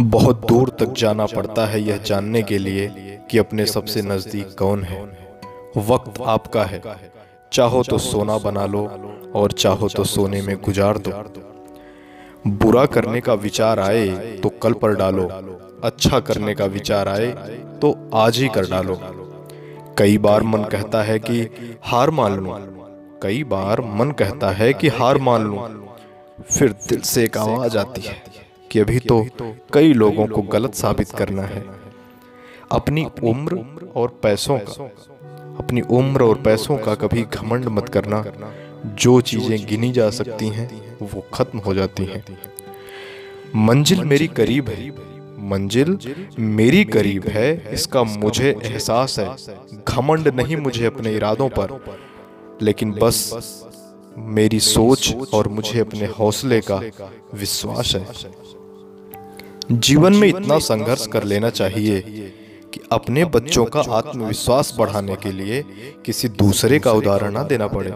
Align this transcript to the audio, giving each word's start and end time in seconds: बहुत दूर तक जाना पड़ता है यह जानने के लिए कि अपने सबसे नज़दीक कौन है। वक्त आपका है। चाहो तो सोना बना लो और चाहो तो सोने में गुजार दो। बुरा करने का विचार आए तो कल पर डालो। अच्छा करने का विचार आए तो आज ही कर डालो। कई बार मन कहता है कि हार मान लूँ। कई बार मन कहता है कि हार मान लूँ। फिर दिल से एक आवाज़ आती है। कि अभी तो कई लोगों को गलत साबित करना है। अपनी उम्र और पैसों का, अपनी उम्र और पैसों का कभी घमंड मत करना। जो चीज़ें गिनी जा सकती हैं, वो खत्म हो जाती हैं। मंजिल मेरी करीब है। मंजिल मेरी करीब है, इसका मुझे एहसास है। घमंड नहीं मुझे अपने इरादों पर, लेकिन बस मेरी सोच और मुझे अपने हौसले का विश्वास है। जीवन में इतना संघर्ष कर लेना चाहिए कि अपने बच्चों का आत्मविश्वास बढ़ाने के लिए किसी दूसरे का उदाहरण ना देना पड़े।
बहुत 0.00 0.46
दूर 0.46 0.68
तक 0.80 0.92
जाना 0.92 1.26
पड़ता 1.26 1.66
है 1.66 1.80
यह 1.82 1.96
जानने 1.96 2.42
के 2.42 2.58
लिए 2.58 2.88
कि 3.30 3.38
अपने 3.38 3.66
सबसे 3.66 4.02
नज़दीक 4.02 4.54
कौन 4.58 4.82
है। 4.82 5.02
वक्त 5.76 6.20
आपका 6.26 6.64
है। 6.64 6.82
चाहो 7.52 7.82
तो 7.82 7.98
सोना 7.98 8.38
बना 8.38 8.64
लो 8.66 8.84
और 9.34 9.52
चाहो 9.52 9.88
तो 9.88 10.04
सोने 10.04 10.42
में 10.42 10.56
गुजार 10.56 10.98
दो। 10.98 11.12
बुरा 12.46 12.84
करने 12.86 13.20
का 13.20 13.34
विचार 13.34 13.80
आए 13.80 14.06
तो 14.42 14.48
कल 14.62 14.72
पर 14.72 14.94
डालो। 14.94 15.28
अच्छा 15.84 16.20
करने 16.20 16.54
का 16.54 16.64
विचार 16.66 17.08
आए 17.08 17.26
तो 17.82 17.94
आज 18.14 18.38
ही 18.38 18.48
कर 18.48 18.66
डालो। 18.66 18.98
कई 19.98 20.18
बार 20.18 20.42
मन 20.42 20.64
कहता 20.64 21.02
है 21.02 21.18
कि 21.18 21.40
हार 21.84 22.10
मान 22.10 22.36
लूँ। 22.36 22.58
कई 23.22 23.44
बार 23.44 23.80
मन 23.94 24.10
कहता 24.10 24.50
है 24.50 24.72
कि 24.72 24.88
हार 24.88 25.18
मान 25.18 25.42
लूँ। 25.42 25.86
फिर 26.42 26.72
दिल 26.88 27.00
से 27.00 27.24
एक 27.24 27.38
आवाज़ 27.38 27.78
आती 27.78 28.00
है। 28.00 28.22
कि 28.70 28.78
अभी 28.78 28.98
तो 28.98 29.26
कई 29.72 29.92
लोगों 29.92 30.26
को 30.26 30.42
गलत 30.42 30.74
साबित 30.74 31.10
करना 31.10 31.42
है। 31.42 31.64
अपनी 32.72 33.06
उम्र 33.24 33.64
और 33.96 34.18
पैसों 34.22 34.58
का, 34.58 34.84
अपनी 35.58 35.80
उम्र 35.80 36.24
और 36.24 36.42
पैसों 36.42 36.76
का 36.78 36.94
कभी 36.94 37.22
घमंड 37.22 37.64
मत 37.68 37.88
करना। 37.88 38.24
जो 38.84 39.20
चीज़ें 39.20 39.66
गिनी 39.66 39.90
जा 39.92 40.10
सकती 40.10 40.48
हैं, 40.48 40.96
वो 41.02 41.24
खत्म 41.34 41.58
हो 41.58 41.74
जाती 41.74 42.04
हैं। 42.04 42.24
मंजिल 43.56 44.04
मेरी 44.04 44.26
करीब 44.26 44.68
है। 44.68 44.90
मंजिल 45.48 45.98
मेरी 46.38 46.84
करीब 46.84 47.26
है, 47.28 47.72
इसका 47.72 48.02
मुझे 48.02 48.50
एहसास 48.64 49.18
है। 49.18 49.36
घमंड 49.88 50.28
नहीं 50.28 50.56
मुझे 50.56 50.84
अपने 50.86 51.12
इरादों 51.12 51.48
पर, 51.48 51.80
लेकिन 52.62 52.92
बस 52.92 53.18
मेरी 54.18 54.60
सोच 54.60 55.14
और 55.32 55.48
मुझे 55.48 55.80
अपने 55.80 56.06
हौसले 56.06 56.60
का 56.60 56.82
विश्वास 57.34 57.94
है। 57.94 58.06
जीवन 59.72 60.16
में 60.16 60.28
इतना 60.28 60.58
संघर्ष 60.58 61.06
कर 61.06 61.24
लेना 61.24 61.50
चाहिए 61.50 62.00
कि 62.74 62.80
अपने 62.92 63.24
बच्चों 63.24 63.64
का 63.64 63.80
आत्मविश्वास 63.80 64.74
बढ़ाने 64.78 65.16
के 65.16 65.32
लिए 65.32 65.62
किसी 66.06 66.28
दूसरे 66.28 66.78
का 66.78 66.92
उदाहरण 66.92 67.32
ना 67.32 67.42
देना 67.42 67.66
पड़े। 67.66 67.90